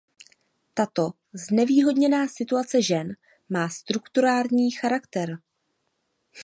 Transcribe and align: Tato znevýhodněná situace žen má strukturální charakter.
Tato 0.73 1.11
znevýhodněná 1.33 2.27
situace 2.27 2.81
žen 2.81 3.09
má 3.49 3.69
strukturální 3.69 4.71
charakter. 4.71 5.37